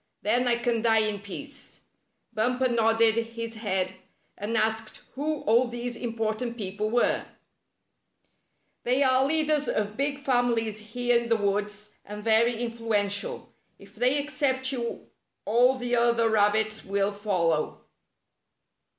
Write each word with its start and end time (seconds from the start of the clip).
Then 0.23 0.47
I 0.47 0.55
can 0.55 0.81
die 0.81 0.97
in 1.03 1.19
peace." 1.19 1.81
Bumper 2.33 2.67
nodded 2.67 3.17
his 3.17 3.53
head, 3.57 3.93
and 4.35 4.57
asked 4.57 5.03
who 5.13 5.41
all 5.41 5.67
these 5.67 5.95
important 5.95 6.57
people 6.57 6.89
were. 6.89 7.23
74 8.83 8.83
Rusty 8.83 8.83
Warns 8.83 8.83
Bumper" 8.83 8.83
They 8.89 9.03
are 9.03 9.25
leaders 9.25 9.69
of 9.69 9.97
big 9.97 10.17
families 10.17 10.79
here 10.79 11.19
in 11.21 11.29
the 11.29 11.37
woods, 11.37 11.97
and 12.03 12.23
very 12.23 12.63
influential. 12.63 13.53
If 13.77 13.93
they 13.93 14.17
accept 14.17 14.71
you 14.71 15.07
all 15.45 15.75
the 15.77 15.95
other 15.95 16.27
rabbits 16.31 16.83
will 16.83 17.11
follow. 17.11 17.81